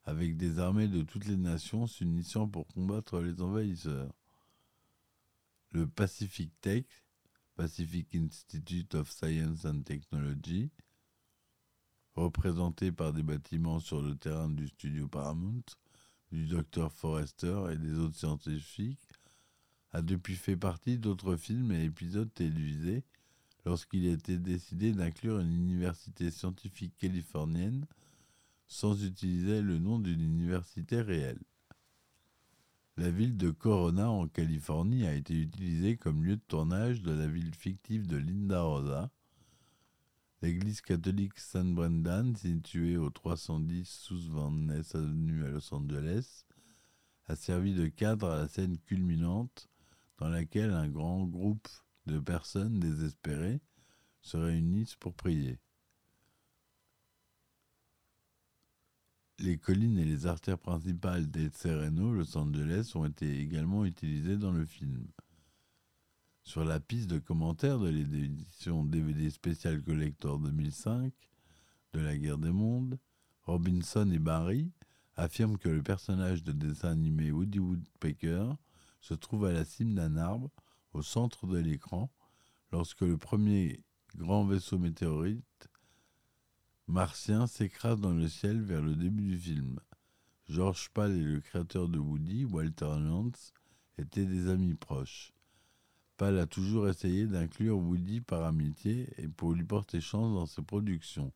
avec 0.04 0.36
des 0.36 0.60
armées 0.60 0.86
de 0.86 1.02
toutes 1.02 1.26
les 1.26 1.36
nations 1.36 1.88
s'unissant 1.88 2.46
pour 2.46 2.68
combattre 2.68 3.20
les 3.20 3.42
envahisseurs. 3.42 4.14
Le 5.72 5.88
Pacific 5.88 6.52
Tech, 6.60 6.84
Pacific 7.56 8.14
Institute 8.14 8.94
of 8.94 9.10
Science 9.10 9.64
and 9.64 9.82
Technology, 9.82 10.70
représenté 12.14 12.92
par 12.92 13.12
des 13.12 13.24
bâtiments 13.24 13.80
sur 13.80 14.00
le 14.00 14.14
terrain 14.14 14.48
du 14.48 14.68
studio 14.68 15.08
Paramount, 15.08 15.64
du 16.30 16.46
Dr 16.46 16.90
Forrester 16.92 17.64
et 17.72 17.76
des 17.76 17.98
autres 17.98 18.16
scientifiques, 18.16 19.05
a 19.92 20.02
depuis 20.02 20.36
fait 20.36 20.56
partie 20.56 20.98
d'autres 20.98 21.36
films 21.36 21.72
et 21.72 21.84
épisodes 21.84 22.32
télévisés 22.34 23.04
lorsqu'il 23.64 24.08
a 24.08 24.12
été 24.12 24.38
décidé 24.38 24.92
d'inclure 24.92 25.40
une 25.40 25.52
université 25.52 26.30
scientifique 26.30 26.96
californienne 26.98 27.86
sans 28.66 29.04
utiliser 29.04 29.62
le 29.62 29.78
nom 29.78 29.98
d'une 29.98 30.20
université 30.20 31.00
réelle. 31.00 31.42
La 32.96 33.10
ville 33.10 33.36
de 33.36 33.50
Corona 33.50 34.10
en 34.10 34.26
Californie 34.26 35.06
a 35.06 35.14
été 35.14 35.34
utilisée 35.34 35.96
comme 35.96 36.24
lieu 36.24 36.36
de 36.36 36.42
tournage 36.48 37.02
de 37.02 37.12
la 37.12 37.26
ville 37.26 37.54
fictive 37.54 38.06
de 38.06 38.16
Linda 38.16 38.62
Rosa. 38.62 39.10
L'église 40.40 40.80
catholique 40.80 41.38
San 41.38 41.74
Brendan, 41.74 42.34
située 42.36 42.96
au 42.96 43.10
310 43.10 43.86
South 43.86 44.28
Van 44.30 44.68
Avenue 44.68 45.44
à 45.44 45.48
Los 45.48 45.74
Angeles, 45.74 46.44
a 47.26 47.36
servi 47.36 47.74
de 47.74 47.88
cadre 47.88 48.30
à 48.30 48.38
la 48.38 48.48
scène 48.48 48.78
culminante 48.78 49.68
dans 50.18 50.28
laquelle 50.28 50.70
un 50.70 50.88
grand 50.88 51.24
groupe 51.24 51.68
de 52.06 52.18
personnes 52.18 52.78
désespérées 52.80 53.60
se 54.22 54.36
réunissent 54.36 54.96
pour 54.96 55.14
prier. 55.14 55.58
Les 59.38 59.58
collines 59.58 59.98
et 59.98 60.04
les 60.04 60.26
artères 60.26 60.58
principales 60.58 61.30
des 61.30 61.50
Sereno, 61.50 62.12
Los 62.12 62.38
Angeles, 62.38 62.92
ont 62.94 63.04
été 63.04 63.38
également 63.38 63.84
utilisées 63.84 64.38
dans 64.38 64.52
le 64.52 64.64
film. 64.64 65.06
Sur 66.42 66.64
la 66.64 66.80
piste 66.80 67.10
de 67.10 67.18
commentaires 67.18 67.78
de 67.78 67.88
l'édition 67.88 68.84
DVD 68.84 69.28
spécial 69.30 69.82
Collector 69.82 70.38
2005 70.38 71.12
de 71.92 72.00
la 72.00 72.16
Guerre 72.16 72.38
des 72.38 72.52
Mondes, 72.52 72.98
Robinson 73.42 74.10
et 74.10 74.18
Barry 74.18 74.72
affirment 75.16 75.58
que 75.58 75.68
le 75.68 75.82
personnage 75.82 76.42
de 76.42 76.52
dessin 76.52 76.90
animé 76.90 77.30
Woody 77.30 77.58
Woodpecker 77.58 78.52
se 79.00 79.14
trouve 79.14 79.46
à 79.46 79.52
la 79.52 79.64
cime 79.64 79.94
d'un 79.94 80.16
arbre 80.16 80.50
au 80.92 81.02
centre 81.02 81.46
de 81.46 81.58
l'écran 81.58 82.10
lorsque 82.72 83.02
le 83.02 83.16
premier 83.16 83.84
grand 84.16 84.44
vaisseau 84.44 84.78
météorite 84.78 85.68
martien 86.88 87.46
s'écrase 87.46 88.00
dans 88.00 88.14
le 88.14 88.28
ciel 88.28 88.62
vers 88.62 88.82
le 88.82 88.94
début 88.94 89.26
du 89.26 89.38
film. 89.38 89.80
George 90.48 90.90
Pal 90.90 91.12
et 91.12 91.22
le 91.22 91.40
créateur 91.40 91.88
de 91.88 91.98
Woody, 91.98 92.44
Walter 92.44 92.98
Lantz, 93.00 93.52
étaient 93.98 94.26
des 94.26 94.48
amis 94.48 94.74
proches. 94.74 95.32
Pal 96.16 96.38
a 96.38 96.46
toujours 96.46 96.88
essayé 96.88 97.26
d'inclure 97.26 97.78
Woody 97.78 98.20
par 98.20 98.44
amitié 98.44 99.08
et 99.18 99.28
pour 99.28 99.52
lui 99.52 99.64
porter 99.64 100.00
chance 100.00 100.32
dans 100.32 100.46
ses 100.46 100.62
productions. 100.62 101.32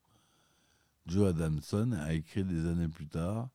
Joe 1.06 1.30
Adamson 1.30 1.92
a 1.92 2.14
écrit 2.14 2.44
des 2.44 2.66
années 2.66 2.88
plus 2.88 3.08
tard 3.08 3.48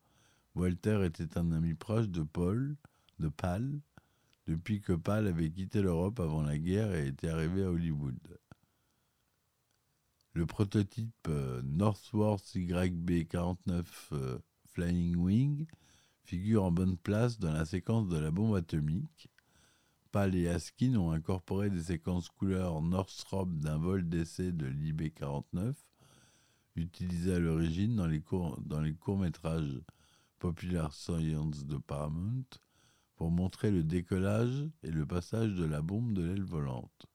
Walter 0.56 1.06
était 1.06 1.38
un 1.38 1.52
ami 1.52 1.74
proche 1.74 2.08
de 2.08 2.24
Paul, 2.24 2.78
de 3.20 3.28
Pal, 3.28 3.82
depuis 4.48 4.82
que 4.82 4.94
Pal 4.94 5.28
avait 5.28 5.50
quitté 5.50 5.82
l'Europe 5.82 6.20
avant 6.20 6.42
la 6.42 6.58
guerre 6.58 6.94
et 6.94 7.08
était 7.08 7.30
arrivé 7.30 7.64
à 7.64 7.70
Hollywood. 7.70 8.20
Le 10.34 10.46
prototype 10.46 11.28
euh, 11.28 11.62
Northworth 11.64 12.56
YB-49 12.56 13.86
euh, 14.12 14.38
Flying 14.66 15.16
Wing 15.16 15.66
figure 16.24 16.64
en 16.64 16.72
bonne 16.72 16.98
place 16.98 17.40
dans 17.40 17.54
la 17.54 17.66
séquence 17.66 18.08
de 18.10 18.18
la 18.18 18.32
bombe 18.32 18.56
atomique. 18.56 19.30
Pal 20.12 20.36
et 20.36 20.48
Askin 20.48 20.96
ont 20.96 21.12
incorporé 21.12 21.70
des 21.70 21.84
séquences 21.84 22.30
couleurs 22.30 22.82
Northrop 22.82 23.46
d'un 23.46 23.78
vol 23.78 24.08
d'essai 24.08 24.52
de 24.52 24.66
l'IB-49 24.66 25.76
utilisé 26.76 27.34
à 27.34 27.40
l'origine 27.40 27.96
dans 27.96 28.82
les 28.82 28.94
courts-métrages 28.94 29.82
Popular 30.40 30.94
Science 30.94 31.66
de 31.66 31.78
Paramount 31.78 32.44
pour 33.16 33.32
montrer 33.32 33.72
le 33.72 33.84
décollage 33.84 34.70
et 34.84 34.92
le 34.92 35.06
passage 35.06 35.54
de 35.54 35.66
la 35.66 35.82
bombe 35.82 36.14
de 36.14 36.24
l'aile 36.24 36.44
volante. 36.44 37.06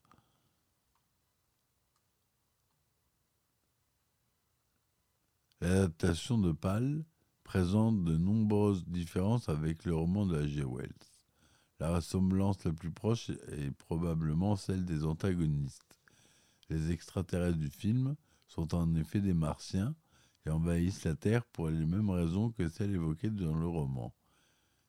L'adaptation 5.61 6.39
de 6.39 6.53
Pal 6.53 7.05
présente 7.45 8.05
de 8.05 8.17
nombreuses 8.17 8.87
différences 8.87 9.49
avec 9.51 9.85
le 9.85 9.95
roman 9.95 10.25
de 10.25 10.41
H.G. 10.41 10.65
Wells. 10.65 10.93
La 11.81 11.95
ressemblance 11.95 12.65
la 12.65 12.73
plus 12.73 12.91
proche 12.91 13.31
est 13.31 13.71
probablement 13.73 14.57
celle 14.57 14.85
des 14.85 15.05
antagonistes. 15.05 15.99
Les 16.71 16.93
extraterrestres 16.93 17.59
du 17.59 17.69
film 17.69 18.17
sont 18.47 18.75
en 18.75 18.95
effet 18.95 19.21
des 19.21 19.35
martiens 19.35 19.95
et 20.47 20.51
envahissent 20.51 21.05
la 21.05 21.15
Terre 21.15 21.45
pour 21.45 21.69
les 21.69 21.85
mêmes 21.85 22.11
raisons 22.11 22.51
que 22.51 22.69
celles 22.69 22.95
évoquées 22.95 23.31
dans 23.31 23.55
le 23.55 23.67
roman. 23.67 24.15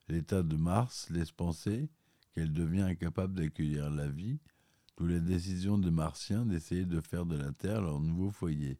L'état 0.07 0.43
de 0.43 0.55
Mars 0.55 1.09
laisse 1.09 1.31
penser 1.31 1.89
qu'elle 2.33 2.53
devient 2.53 2.81
incapable 2.81 3.33
d'accueillir 3.33 3.89
la 3.89 4.07
vie, 4.07 4.39
d'où 4.97 5.07
la 5.07 5.19
décision 5.19 5.77
des 5.77 5.91
Martiens 5.91 6.45
d'essayer 6.45 6.85
de 6.85 7.01
faire 7.01 7.25
de 7.25 7.37
la 7.37 7.51
Terre 7.51 7.81
leur 7.81 7.99
nouveau 7.99 8.31
foyer. 8.31 8.77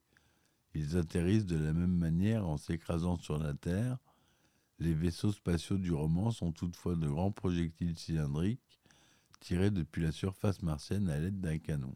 Ils 0.73 0.97
atterrissent 0.97 1.45
de 1.45 1.57
la 1.57 1.73
même 1.73 1.95
manière 1.95 2.47
en 2.47 2.57
s'écrasant 2.57 3.17
sur 3.17 3.37
la 3.37 3.53
Terre. 3.53 3.97
Les 4.79 4.93
vaisseaux 4.93 5.31
spatiaux 5.31 5.77
du 5.77 5.91
roman 5.91 6.31
sont 6.31 6.51
toutefois 6.51 6.95
de 6.95 7.07
grands 7.07 7.31
projectiles 7.31 7.97
cylindriques 7.97 8.79
tirés 9.41 9.71
depuis 9.71 10.03
la 10.03 10.11
surface 10.11 10.61
martienne 10.61 11.09
à 11.09 11.19
l'aide 11.19 11.41
d'un 11.41 11.57
canon, 11.57 11.95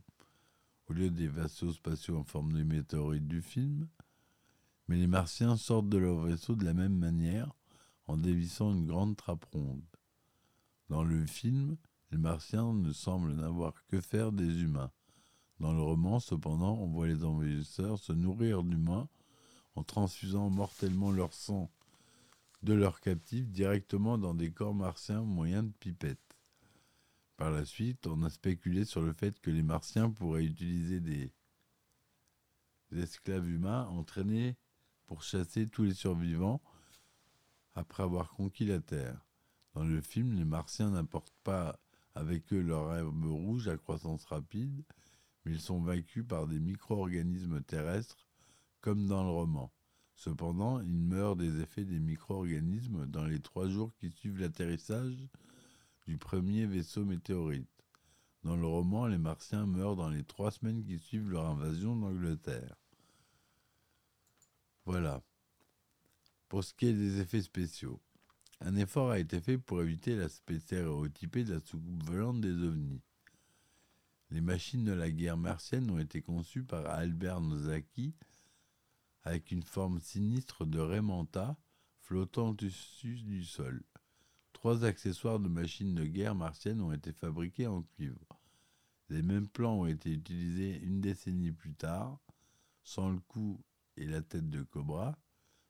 au 0.87 0.93
lieu 0.93 1.09
des 1.09 1.27
vaisseaux 1.27 1.71
spatiaux 1.71 2.17
en 2.17 2.23
forme 2.23 2.51
de 2.51 2.63
météorite 2.63 3.27
du 3.27 3.41
film. 3.41 3.87
Mais 4.87 4.97
les 4.97 5.07
Martiens 5.07 5.55
sortent 5.55 5.89
de 5.89 5.97
leur 5.97 6.19
vaisseau 6.19 6.55
de 6.55 6.65
la 6.65 6.73
même 6.73 6.97
manière 6.97 7.55
en 8.07 8.17
dévissant 8.17 8.71
une 8.71 8.85
grande 8.85 9.15
trappe 9.15 9.45
ronde. 9.45 9.83
Dans 10.89 11.03
le 11.03 11.25
film, 11.25 11.77
les 12.11 12.17
Martiens 12.17 12.73
ne 12.73 12.91
semblent 12.91 13.33
n'avoir 13.33 13.73
que 13.87 13.99
faire 13.99 14.31
des 14.31 14.61
humains. 14.61 14.91
Dans 15.59 15.73
le 15.73 15.81
roman, 15.81 16.19
cependant, 16.19 16.75
on 16.75 16.87
voit 16.87 17.07
les 17.07 17.23
envahisseurs 17.23 17.97
se 17.97 18.13
nourrir 18.13 18.63
d'humains 18.63 19.07
en 19.75 19.83
transfusant 19.83 20.49
mortellement 20.49 21.11
leur 21.11 21.33
sang 21.33 21.71
de 22.63 22.73
leurs 22.73 22.99
captifs 22.99 23.49
directement 23.49 24.17
dans 24.17 24.33
des 24.33 24.51
corps 24.51 24.73
martiens 24.73 25.21
au 25.21 25.25
moyen 25.25 25.63
de 25.63 25.71
pipettes. 25.79 26.19
Par 27.37 27.51
la 27.51 27.65
suite, 27.65 28.07
on 28.07 28.23
a 28.23 28.29
spéculé 28.29 28.85
sur 28.85 29.01
le 29.01 29.13
fait 29.13 29.39
que 29.39 29.51
les 29.51 29.61
Martiens 29.61 30.09
pourraient 30.09 30.45
utiliser 30.45 30.99
des 31.01 31.33
esclaves 32.91 33.49
humains 33.49 33.85
entraînés 33.87 34.55
pour 35.05 35.21
chasser 35.21 35.67
tous 35.67 35.83
les 35.83 35.93
survivants 35.93 36.61
après 37.75 38.03
avoir 38.03 38.29
conquis 38.31 38.65
la 38.65 38.79
Terre. 38.79 39.25
Dans 39.73 39.83
le 39.83 40.01
film, 40.01 40.33
les 40.33 40.45
Martiens 40.45 40.91
n'apportent 40.91 41.35
pas 41.43 41.79
avec 42.15 42.53
eux 42.53 42.61
leur 42.61 42.95
herbe 42.95 43.25
rouge 43.25 43.67
à 43.67 43.77
croissance 43.77 44.25
rapide, 44.25 44.83
mais 45.43 45.51
ils 45.51 45.61
sont 45.61 45.81
vaincus 45.81 46.25
par 46.27 46.47
des 46.47 46.59
micro-organismes 46.59 47.61
terrestres, 47.61 48.27
comme 48.79 49.07
dans 49.07 49.23
le 49.23 49.29
roman. 49.29 49.71
Cependant, 50.15 50.79
ils 50.79 50.97
meurent 50.97 51.35
des 51.35 51.59
effets 51.59 51.83
des 51.83 51.99
micro-organismes 51.99 53.05
dans 53.05 53.25
les 53.25 53.41
trois 53.41 53.67
jours 53.67 53.93
qui 53.99 54.09
suivent 54.09 54.39
l'atterrissage 54.39 55.27
du 56.07 56.17
premier 56.17 56.65
vaisseau 56.65 57.03
météorite. 57.03 57.69
Dans 58.43 58.55
le 58.55 58.65
roman, 58.65 59.07
les 59.07 59.17
Martiens 59.17 59.65
meurent 59.65 59.95
dans 59.95 60.09
les 60.09 60.23
trois 60.23 60.51
semaines 60.51 60.85
qui 60.85 60.99
suivent 60.99 61.29
leur 61.29 61.47
invasion 61.47 61.95
d'Angleterre. 61.95 62.77
Voilà. 64.85 65.21
Pour 66.47 66.63
ce 66.63 66.73
qui 66.73 66.87
est 66.87 66.93
des 66.93 67.19
effets 67.19 67.41
spéciaux, 67.41 67.99
un 68.61 68.75
effort 68.75 69.11
a 69.11 69.19
été 69.19 69.41
fait 69.41 69.57
pour 69.57 69.81
éviter 69.81 70.15
l'aspect 70.15 70.59
stéréotypé 70.59 71.43
de 71.43 71.55
la 71.55 71.59
soucoupe 71.59 72.03
volante 72.03 72.41
des 72.41 72.63
ovnis. 72.63 73.01
Les 74.29 74.41
machines 74.41 74.85
de 74.85 74.93
la 74.93 75.09
guerre 75.11 75.37
martienne 75.37 75.89
ont 75.91 75.99
été 75.99 76.21
conçues 76.21 76.63
par 76.63 76.85
Albert 76.87 77.41
Nozaki 77.41 78.13
avec 79.23 79.51
une 79.51 79.63
forme 79.63 79.99
sinistre 79.99 80.65
de 80.65 80.79
Raymanta 80.79 81.57
flottant 81.99 82.49
au-dessus 82.49 83.15
du 83.23 83.43
sol. 83.43 83.83
Trois 84.53 84.85
accessoires 84.85 85.39
de 85.39 85.47
machines 85.47 85.95
de 85.95 86.05
guerre 86.05 86.35
martiennes 86.35 86.81
ont 86.81 86.91
été 86.93 87.11
fabriqués 87.11 87.67
en 87.67 87.81
cuivre. 87.81 88.39
Les 89.09 89.21
mêmes 89.21 89.47
plans 89.47 89.79
ont 89.79 89.87
été 89.87 90.11
utilisés 90.11 90.79
une 90.81 91.01
décennie 91.01 91.51
plus 91.51 91.73
tard, 91.73 92.19
sans 92.83 93.09
le 93.09 93.19
cou 93.19 93.59
et 93.97 94.05
la 94.05 94.21
tête 94.21 94.49
de 94.49 94.63
Cobra, 94.63 95.17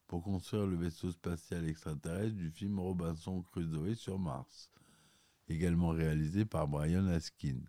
pour 0.08 0.24
construire 0.24 0.68
le 0.68 0.76
vaisseau 0.76 1.12
spatial 1.12 1.68
extraterrestre 1.68 2.36
du 2.36 2.52
film 2.52 2.80
Robinson 2.80 3.42
Crusoe 3.42 3.96
sur 3.96 4.20
Mars, 4.20 4.70
également 5.48 5.90
réalisé 5.90 6.46
par 6.46 6.68
Brian 6.68 7.08
Askin. 7.08 7.60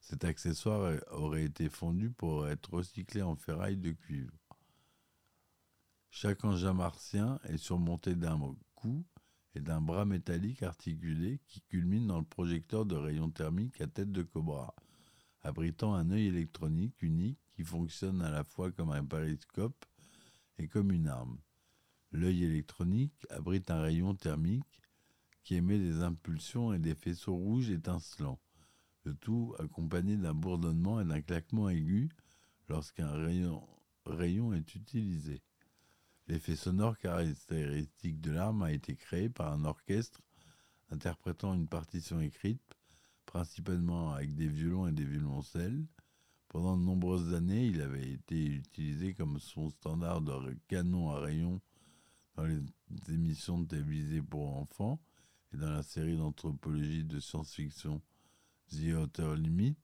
Cet 0.00 0.24
accessoire 0.24 0.98
aurait 1.10 1.44
été 1.44 1.68
fondu 1.68 2.10
pour 2.10 2.48
être 2.48 2.72
recyclé 2.74 3.22
en 3.22 3.36
ferraille 3.36 3.76
de 3.76 3.92
cuivre. 3.92 4.32
Chaque 6.10 6.44
engin 6.44 6.72
martien 6.72 7.38
est 7.44 7.58
surmonté 7.58 8.14
d'un 8.14 8.40
cou 8.74 9.04
et 9.54 9.60
d'un 9.60 9.80
bras 9.80 10.04
métallique 10.04 10.62
articulé 10.62 11.40
qui 11.46 11.60
culmine 11.62 12.06
dans 12.06 12.18
le 12.18 12.24
projecteur 12.24 12.86
de 12.86 12.96
rayons 12.96 13.30
thermiques 13.30 13.80
à 13.80 13.86
tête 13.86 14.10
de 14.10 14.22
cobra, 14.22 14.74
abritant 15.42 15.94
un 15.94 16.10
œil 16.10 16.26
électronique 16.26 17.02
unique 17.02 17.38
qui 17.52 17.64
fonctionne 17.64 18.22
à 18.22 18.30
la 18.30 18.44
fois 18.44 18.72
comme 18.72 18.90
un 18.90 19.04
périscope 19.04 19.84
et 20.58 20.68
comme 20.68 20.92
une 20.92 21.08
arme. 21.08 21.38
L'œil 22.12 22.44
électronique 22.44 23.26
abrite 23.28 23.70
un 23.70 23.82
rayon 23.82 24.14
thermique 24.14 24.80
qui 25.44 25.56
émet 25.56 25.78
des 25.78 26.02
impulsions 26.02 26.72
et 26.72 26.78
des 26.78 26.94
faisceaux 26.94 27.34
rouges 27.34 27.70
étincelants, 27.70 28.40
le 29.04 29.14
tout 29.14 29.54
accompagné 29.58 30.16
d'un 30.16 30.34
bourdonnement 30.34 31.00
et 31.00 31.04
d'un 31.04 31.20
claquement 31.20 31.68
aigu 31.68 32.08
lorsqu'un 32.68 33.10
rayon, 34.06 34.52
est 34.54 34.74
utilisé. 34.74 35.42
L'effet 36.26 36.56
sonore 36.56 36.98
caractéristique 36.98 38.20
de 38.20 38.30
l'arme 38.30 38.62
a 38.62 38.72
été 38.72 38.96
créé 38.96 39.28
par 39.28 39.52
un 39.52 39.64
orchestre 39.64 40.22
interprétant 40.90 41.54
une 41.54 41.68
partition 41.68 42.20
écrite, 42.20 42.62
principalement 43.26 44.12
avec 44.12 44.34
des 44.34 44.48
violons 44.48 44.86
et 44.86 44.92
des 44.92 45.04
violoncelles. 45.04 45.84
Pendant 46.48 46.78
de 46.78 46.82
nombreuses 46.82 47.34
années, 47.34 47.66
il 47.66 47.82
avait 47.82 48.12
été 48.12 48.46
utilisé 48.46 49.12
comme 49.12 49.38
son 49.38 49.68
standard 49.68 50.22
de 50.22 50.56
canon 50.68 51.10
à 51.10 51.20
rayon 51.20 51.60
dans 52.38 52.44
les 52.44 53.14
émissions 53.14 53.58
de 53.58 53.66
télévisées 53.66 54.22
pour 54.22 54.56
enfants 54.56 55.00
et 55.52 55.56
dans 55.56 55.72
la 55.72 55.82
série 55.82 56.16
d'anthropologie 56.16 57.02
de 57.02 57.18
science-fiction 57.18 58.00
The 58.70 58.94
Outer 58.96 59.34
Limit, 59.36 59.76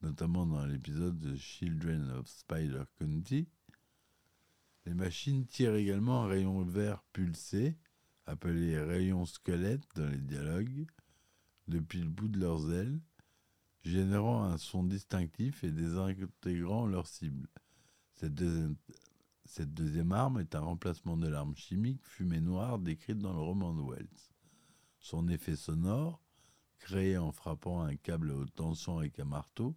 notamment 0.00 0.46
dans 0.46 0.64
l'épisode 0.66 1.20
The 1.20 1.36
Children 1.36 2.10
of 2.12 2.28
Spider 2.28 2.84
County. 3.00 3.48
Les 4.86 4.94
machines 4.94 5.46
tirent 5.46 5.74
également 5.74 6.22
un 6.22 6.28
rayon 6.28 6.62
vert 6.62 7.02
pulsé, 7.12 7.76
appelé 8.26 8.78
rayon 8.78 9.26
squelette 9.26 9.82
dans 9.96 10.08
les 10.08 10.20
dialogues, 10.20 10.86
depuis 11.66 12.02
le 12.02 12.08
bout 12.08 12.28
de 12.28 12.38
leurs 12.38 12.72
ailes, 12.72 13.00
générant 13.82 14.44
un 14.44 14.58
son 14.58 14.84
distinctif 14.84 15.64
et 15.64 15.72
désintégrant 15.72 16.86
leur 16.86 17.08
cible. 17.08 17.48
Cette 18.14 18.34
cette 19.50 19.74
deuxième 19.74 20.12
arme 20.12 20.38
est 20.38 20.54
un 20.54 20.60
remplacement 20.60 21.16
de 21.16 21.26
l'arme 21.26 21.56
chimique 21.56 22.06
fumée 22.06 22.40
noire 22.40 22.78
décrite 22.78 23.18
dans 23.18 23.32
le 23.32 23.40
roman 23.40 23.74
de 23.74 23.82
Wells. 23.82 24.30
Son 25.00 25.26
effet 25.26 25.56
sonore, 25.56 26.22
créé 26.78 27.18
en 27.18 27.32
frappant 27.32 27.82
un 27.82 27.96
câble 27.96 28.30
à 28.30 28.36
haute 28.36 28.54
tension 28.54 28.98
avec 28.98 29.18
un 29.18 29.24
marteau, 29.24 29.76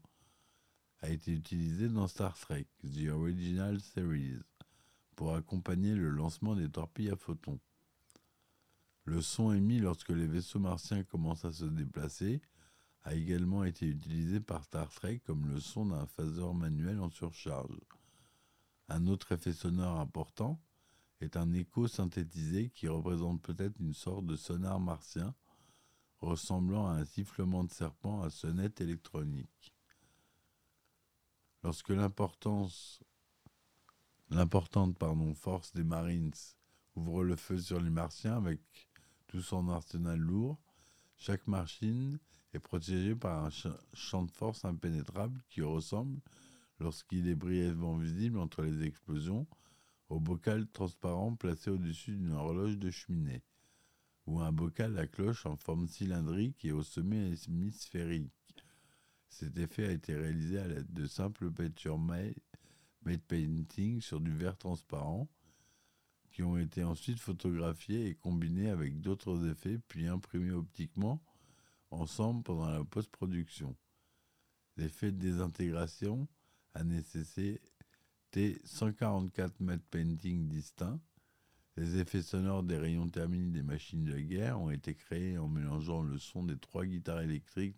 a 1.00 1.10
été 1.10 1.32
utilisé 1.32 1.90
dans 1.90 2.08
Star 2.08 2.38
Trek, 2.38 2.68
The 2.84 3.08
Original 3.10 3.82
Series 3.82 4.38
pour 5.16 5.34
accompagner 5.34 5.96
le 5.96 6.12
lancement 6.12 6.56
des 6.56 6.70
torpilles 6.70 7.10
à 7.10 7.16
photons. 7.16 7.60
Le 9.06 9.24
son 9.24 9.54
émis 9.54 9.80
lorsque 9.80 10.10
les 10.10 10.28
vaisseaux 10.28 10.60
martiens 10.60 11.04
commencent 11.04 11.46
à 11.46 11.52
se 11.52 11.66
déplacer 11.66 12.44
a 13.02 13.16
également 13.16 13.64
été 13.64 13.88
utilisé 13.88 14.40
par 14.40 14.66
Star 14.66 14.92
Trek 14.92 15.24
comme 15.26 15.48
le 15.48 15.60
son 15.60 15.88
d'un 15.88 16.06
phaseur 16.06 16.54
manuel 16.54 17.00
en 17.00 17.10
surcharge. 17.10 17.80
Un 18.90 19.08
autre 19.08 19.32
effet 19.32 19.54
sonore 19.54 20.00
important 20.00 20.62
est 21.22 21.38
un 21.38 21.54
écho 21.54 21.88
synthétisé 21.88 22.70
qui 22.70 22.88
représente 22.88 23.42
peut-être 23.42 23.80
une 23.80 23.94
sorte 23.94 24.26
de 24.26 24.36
sonar 24.36 24.80
martien 24.80 25.34
ressemblant 26.20 26.88
à 26.88 26.94
un 26.94 27.06
sifflement 27.06 27.64
de 27.64 27.72
serpent 27.72 28.22
à 28.24 28.30
sonnette 28.30 28.82
électronique. 28.82 29.74
Lorsque 31.64 31.90
L'importante 34.30 34.98
force 35.36 35.74
des 35.74 35.84
Marines 35.84 36.34
ouvre 36.96 37.24
le 37.24 37.36
feu 37.36 37.60
sur 37.60 37.80
les 37.80 37.90
Martiens 37.90 38.38
avec 38.38 38.62
tout 39.28 39.42
son 39.42 39.70
arsenal 39.70 40.20
lourd. 40.20 40.60
Chaque 41.18 41.46
machine 41.48 42.20
est 42.54 42.60
protégée 42.60 43.16
par 43.16 43.46
un 43.46 43.50
champ 43.94 44.24
de 44.24 44.32
force 44.32 44.66
impénétrable 44.66 45.42
qui 45.50 45.62
ressemble, 45.62 46.20
lorsqu'il 46.80 47.28
est 47.28 47.36
brièvement 47.36 47.98
visible 47.98 48.40
entre 48.40 48.64
les 48.64 48.86
explosions, 48.86 49.48
au 50.10 50.20
bocal 50.20 50.68
transparent 50.68 51.36
placé 51.36 51.70
au-dessus 51.70 52.16
d'une 52.16 52.34
horloge 52.34 52.78
de 52.78 52.92
cheminée, 52.92 53.44
ou 54.26 54.40
un 54.40 54.52
bocal 54.52 54.98
à 54.98 55.08
cloche 55.08 55.46
en 55.46 55.56
forme 55.56 55.88
cylindrique 55.88 56.64
et 56.66 56.72
au 56.72 56.84
sommet 56.84 57.34
hémisphérique. 57.48 58.32
Cet 59.30 59.58
effet 59.58 59.88
a 59.88 59.92
été 59.92 60.16
réalisé 60.16 60.60
à 60.60 60.68
l'aide 60.68 60.94
de 60.94 61.08
simples 61.08 61.52
peintures 61.52 61.98
mailles 61.98 62.36
made 63.06 63.22
painting 63.22 64.02
sur 64.02 64.20
du 64.20 64.32
verre 64.32 64.58
transparent 64.58 65.28
qui 66.32 66.44
ont 66.44 66.58
été 66.58 66.84
ensuite 66.84 67.20
photographiés 67.20 68.08
et 68.08 68.16
combinés 68.16 68.70
avec 68.70 69.02
d'autres 69.02 69.48
effets 69.48 69.78
puis 69.88 70.08
imprimés 70.08 70.52
optiquement 70.52 71.22
ensemble 71.92 72.44
pendant 72.44 72.70
la 72.70 72.84
post-production. 72.84 73.76
L'effet 74.78 75.12
de 75.12 75.18
désintégration 75.18 76.28
a 76.74 76.84
nécessité 76.84 77.62
144 78.64 79.60
mètres 79.60 79.86
painting 79.92 80.48
distincts. 80.48 81.00
Les 81.76 81.98
effets 81.98 82.22
sonores 82.22 82.64
des 82.64 82.78
rayons 82.78 83.10
thermiques 83.10 83.52
des 83.52 83.64
machines 83.64 84.04
de 84.04 84.20
guerre 84.20 84.60
ont 84.60 84.70
été 84.70 84.94
créés 84.94 85.38
en 85.38 85.48
mélangeant 85.48 86.02
le 86.02 86.20
son 86.20 86.44
des 86.44 86.58
trois 86.58 86.86
guitares 86.86 87.22
électriques 87.22 87.78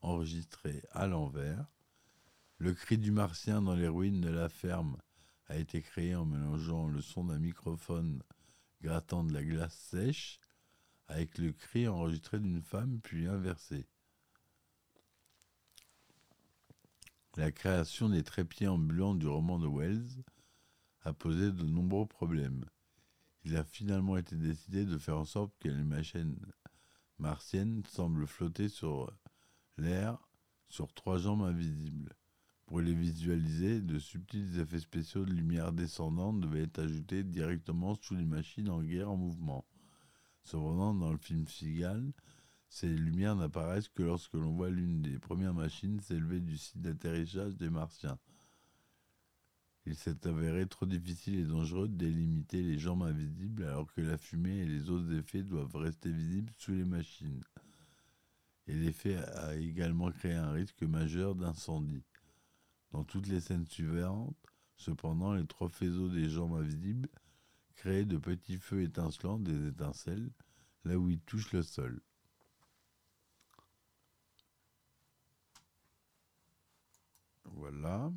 enregistrées 0.00 0.82
à 0.92 1.06
l'envers 1.06 1.66
le 2.58 2.72
cri 2.72 2.96
du 2.96 3.10
martien 3.10 3.60
dans 3.60 3.74
les 3.74 3.88
ruines 3.88 4.22
de 4.22 4.30
la 4.30 4.48
ferme 4.48 4.96
a 5.48 5.56
été 5.56 5.82
créé 5.82 6.14
en 6.14 6.24
mélangeant 6.24 6.88
le 6.88 7.02
son 7.02 7.24
d'un 7.24 7.38
microphone 7.38 8.22
grattant 8.80 9.24
de 9.24 9.32
la 9.34 9.44
glace 9.44 9.76
sèche 9.90 10.40
avec 11.06 11.36
le 11.36 11.52
cri 11.52 11.86
enregistré 11.86 12.38
d'une 12.38 12.62
femme 12.62 13.00
puis 13.02 13.26
inversé. 13.26 13.86
La 17.36 17.52
création 17.52 18.08
des 18.08 18.22
trépieds 18.22 18.66
ambulants 18.66 19.14
du 19.14 19.26
roman 19.26 19.58
de 19.58 19.68
Wells 19.68 20.24
a 21.02 21.12
posé 21.12 21.52
de 21.52 21.64
nombreux 21.64 22.06
problèmes. 22.06 22.64
Il 23.44 23.58
a 23.58 23.64
finalement 23.64 24.16
été 24.16 24.36
décidé 24.36 24.86
de 24.86 24.96
faire 24.96 25.18
en 25.18 25.26
sorte 25.26 25.52
que 25.60 25.68
les 25.68 25.84
machines 25.84 26.38
martiennes 27.18 27.82
semblent 27.88 28.26
flotter 28.26 28.70
sur 28.70 29.12
l'air 29.76 30.18
sur 30.70 30.90
trois 30.94 31.18
jambes 31.18 31.42
invisibles. 31.42 32.16
Pour 32.64 32.80
les 32.80 32.94
visualiser, 32.94 33.82
de 33.82 33.98
subtils 33.98 34.58
effets 34.58 34.80
spéciaux 34.80 35.26
de 35.26 35.32
lumière 35.32 35.72
descendante 35.72 36.40
devaient 36.40 36.62
être 36.62 36.78
ajoutés 36.78 37.22
directement 37.22 37.96
sous 38.00 38.16
les 38.16 38.24
machines 38.24 38.70
en 38.70 38.82
guerre 38.82 39.10
en 39.10 39.16
mouvement. 39.16 39.66
Cependant, 40.42 40.94
dans 40.94 41.12
le 41.12 41.18
film 41.18 41.46
Seagal, 41.46 42.14
ces 42.68 42.88
lumières 42.88 43.36
n'apparaissent 43.36 43.88
que 43.88 44.02
lorsque 44.02 44.34
l'on 44.34 44.52
voit 44.52 44.70
l'une 44.70 45.02
des 45.02 45.18
premières 45.18 45.54
machines 45.54 46.00
s'élever 46.00 46.40
du 46.40 46.58
site 46.58 46.80
d'atterrissage 46.80 47.56
des 47.56 47.70
Martiens. 47.70 48.18
Il 49.86 49.94
s'est 49.94 50.26
avéré 50.26 50.66
trop 50.66 50.84
difficile 50.84 51.38
et 51.38 51.44
dangereux 51.44 51.88
de 51.88 51.94
délimiter 51.94 52.62
les 52.62 52.78
jambes 52.78 53.04
invisibles 53.04 53.64
alors 53.64 53.92
que 53.92 54.00
la 54.00 54.18
fumée 54.18 54.58
et 54.58 54.66
les 54.66 54.90
autres 54.90 55.12
effets 55.12 55.42
doivent 55.44 55.76
rester 55.76 56.10
visibles 56.10 56.52
sous 56.56 56.72
les 56.72 56.84
machines. 56.84 57.44
et 58.66 58.74
l'effet 58.74 59.16
a 59.16 59.54
également 59.56 60.10
créé 60.10 60.34
un 60.34 60.50
risque 60.50 60.82
majeur 60.82 61.34
d'incendie. 61.36 62.04
Dans 62.90 63.04
toutes 63.04 63.28
les 63.28 63.40
scènes 63.40 63.66
suivantes, 63.66 64.36
cependant, 64.76 65.34
les 65.34 65.46
trois 65.46 65.68
faisceaux 65.68 66.08
des 66.08 66.28
jambes 66.28 66.54
invisibles 66.54 67.08
créent 67.76 68.04
de 68.04 68.18
petits 68.18 68.58
feux 68.58 68.82
étincelants, 68.82 69.38
des 69.38 69.68
étincelles, 69.68 70.30
là 70.84 70.98
où 70.98 71.08
ils 71.08 71.20
touchent 71.20 71.52
le 71.52 71.62
sol. 71.62 72.00
Voilà. 77.56 78.12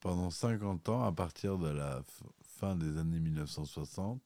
Pendant 0.00 0.30
50 0.30 0.88
ans, 0.88 1.04
à 1.04 1.12
partir 1.12 1.56
de 1.56 1.68
la 1.68 2.02
fin 2.42 2.74
des 2.74 2.98
années 2.98 3.20
1960, 3.20 4.20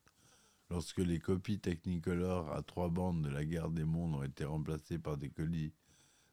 lorsque 0.70 0.98
les 0.98 1.20
copies 1.20 1.60
Technicolor 1.60 2.50
à 2.52 2.62
trois 2.62 2.88
bandes 2.88 3.22
de 3.22 3.28
la 3.28 3.44
guerre 3.44 3.70
des 3.70 3.84
mondes 3.84 4.14
ont 4.14 4.22
été 4.22 4.44
remplacées 4.44 4.98
par 4.98 5.18
des, 5.18 5.28
colis, 5.28 5.74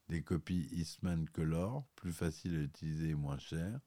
des 0.07 0.23
copies 0.23 0.69
Eastman 0.71 1.27
Color, 1.29 1.85
plus 1.95 2.13
faciles 2.13 2.55
à 2.55 2.61
utiliser 2.61 3.09
et 3.09 3.15
moins 3.15 3.37
chères, 3.37 3.81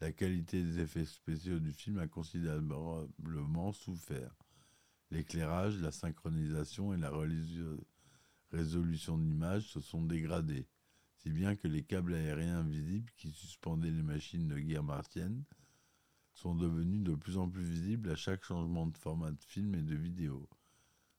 la 0.00 0.12
qualité 0.12 0.62
des 0.62 0.78
effets 0.78 1.06
spéciaux 1.06 1.58
du 1.58 1.72
film 1.72 1.98
a 1.98 2.06
considérablement 2.06 3.72
souffert. 3.72 4.36
L'éclairage, 5.10 5.80
la 5.80 5.92
synchronisation 5.92 6.92
et 6.92 6.98
la 6.98 7.10
résolution 8.52 9.16
d'image 9.16 9.62
se 9.62 9.80
sont 9.80 10.02
dégradés 10.02 10.68
si 11.18 11.30
bien 11.30 11.56
que 11.56 11.68
les 11.68 11.82
câbles 11.82 12.14
aériens 12.14 12.58
invisibles 12.58 13.10
qui 13.16 13.30
suspendaient 13.30 13.90
les 13.90 14.02
machines 14.02 14.48
de 14.48 14.58
guerre 14.58 14.84
martienne 14.84 15.44
sont 16.32 16.54
devenus 16.54 17.02
de 17.02 17.14
plus 17.14 17.36
en 17.36 17.48
plus 17.48 17.64
visibles 17.64 18.10
à 18.10 18.16
chaque 18.16 18.44
changement 18.44 18.86
de 18.86 18.96
format 18.96 19.32
de 19.32 19.42
film 19.42 19.74
et 19.74 19.82
de 19.82 19.96
vidéo. 19.96 20.48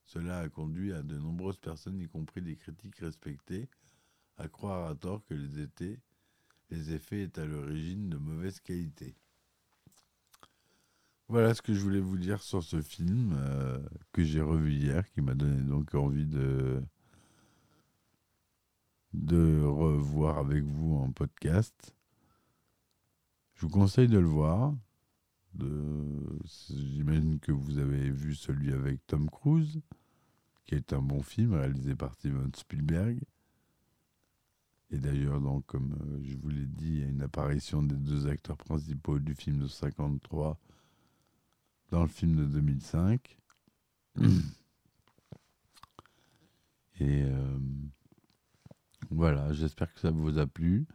Cela 0.05 0.39
a 0.39 0.49
conduit 0.49 0.93
à 0.93 1.03
de 1.03 1.17
nombreuses 1.17 1.57
personnes, 1.57 1.99
y 1.99 2.07
compris 2.07 2.41
des 2.41 2.55
critiques 2.55 2.97
respectés, 2.99 3.69
à 4.37 4.47
croire 4.47 4.89
à 4.89 4.95
tort 4.95 5.23
que 5.25 5.33
les 5.33 5.59
effets 5.59 7.21
étaient 7.21 7.41
à 7.41 7.45
l'origine 7.45 8.09
de 8.09 8.17
mauvaise 8.17 8.61
qualité. 8.61 9.15
Voilà 11.27 11.53
ce 11.53 11.61
que 11.61 11.73
je 11.73 11.79
voulais 11.81 11.99
vous 11.99 12.17
dire 12.17 12.41
sur 12.41 12.63
ce 12.63 12.81
film 12.81 13.33
euh, 13.37 13.77
que 14.13 14.23
j'ai 14.23 14.41
revu 14.41 14.73
hier, 14.73 15.07
qui 15.11 15.21
m'a 15.21 15.35
donné 15.35 15.61
donc 15.61 15.93
envie 15.93 16.25
de, 16.25 16.81
de 19.13 19.63
revoir 19.63 20.37
avec 20.37 20.63
vous 20.63 20.95
en 20.95 21.11
podcast. 21.11 21.95
Je 23.55 23.61
vous 23.61 23.69
conseille 23.69 24.07
de 24.07 24.19
le 24.19 24.27
voir. 24.27 24.73
J'imagine 26.69 27.39
que 27.39 27.51
vous 27.51 27.77
avez 27.79 28.09
vu 28.09 28.35
celui 28.35 28.71
avec 28.71 29.05
Tom 29.07 29.29
Cruise, 29.29 29.81
qui 30.65 30.75
est 30.75 30.93
un 30.93 31.01
bon 31.01 31.21
film 31.21 31.53
réalisé 31.53 31.95
par 31.95 32.13
Steven 32.13 32.51
Spielberg. 32.55 33.19
Et 34.91 34.97
d'ailleurs, 34.97 35.39
donc, 35.39 35.65
comme 35.67 35.93
euh, 36.01 36.19
je 36.23 36.35
vous 36.37 36.49
l'ai 36.49 36.65
dit, 36.65 36.87
il 36.87 36.99
y 36.99 37.03
a 37.03 37.07
une 37.07 37.21
apparition 37.21 37.83
des 37.83 37.95
deux 37.95 38.27
acteurs 38.27 38.57
principaux 38.57 39.19
du 39.19 39.35
film 39.35 39.59
de 39.59 39.67
53 39.67 40.57
dans 41.91 42.01
le 42.01 42.07
film 42.07 42.35
de 42.35 42.45
2005. 42.45 43.37
Et 47.01 47.23
euh, 47.23 47.57
voilà, 49.11 49.51
j'espère 49.53 49.93
que 49.93 49.99
ça 49.99 50.11
vous 50.11 50.37
a 50.37 50.45
plu. 50.45 50.85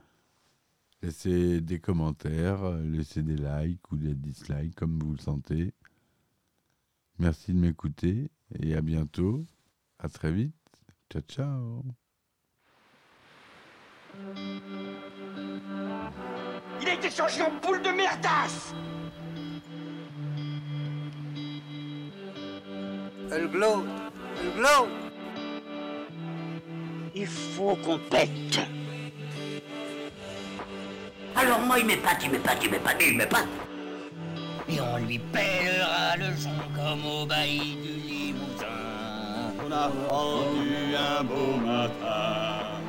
Laissez 1.02 1.60
des 1.60 1.80
commentaires, 1.80 2.70
laissez 2.78 3.22
des 3.22 3.36
likes 3.36 3.90
ou 3.92 3.96
des 3.96 4.14
dislikes 4.14 4.74
comme 4.74 4.98
vous 4.98 5.12
le 5.12 5.18
sentez. 5.18 5.74
Merci 7.18 7.52
de 7.52 7.58
m'écouter 7.58 8.30
et 8.58 8.74
à 8.74 8.80
bientôt. 8.80 9.44
À 9.98 10.08
très 10.08 10.32
vite. 10.32 10.54
Ciao 11.10 11.22
ciao. 11.22 11.84
Il 16.80 16.88
a 16.88 16.94
été 16.94 17.10
changé 17.10 17.42
en 17.42 17.52
boule 17.60 17.82
de 17.82 17.90
merdasse 17.90 18.74
Elle 23.30 23.48
glow, 23.48 23.84
elle 24.40 24.52
glow. 24.56 25.03
Il 27.16 27.26
faut 27.28 27.76
qu'on 27.76 27.98
pète. 27.98 28.58
Alors 31.36 31.60
moi 31.60 31.78
il 31.78 31.86
m'épate, 31.86 32.24
il 32.24 32.30
m'épate, 32.30 32.58
il 32.64 32.70
m'épate, 32.70 32.96
il 33.00 33.16
m'épate. 33.16 33.46
Et 34.68 34.80
on 34.80 34.96
lui 34.96 35.20
pèlera 35.20 36.16
le 36.16 36.36
son 36.36 36.50
comme 36.74 37.06
au 37.06 37.24
bailli 37.24 37.76
du 37.76 38.08
Limousin. 38.08 39.52
On 39.64 39.70
a 39.70 39.88
pendu 40.08 40.96
un 40.96 41.22
beau 41.22 41.56
matin. 41.64 42.80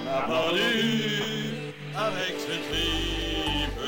On 0.00 0.08
a 0.08 0.22
pendu 0.22 0.62
avec 1.94 2.36
ce 2.38 2.52
tripe. 2.70 3.80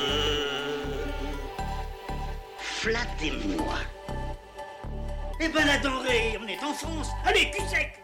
Flattez-moi. 2.58 3.76
Eh 5.40 5.48
ben 5.48 5.66
la 5.66 5.78
denrée, 5.78 6.38
on 6.42 6.46
est 6.46 6.62
en 6.62 6.74
France. 6.74 7.08
Allez, 7.24 7.50
cul 7.50 7.62
sec 7.68 7.97